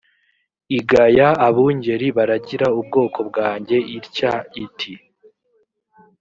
[0.77, 4.33] igaya abungeri baragira ubwoko bwanjye itya
[4.65, 4.93] iti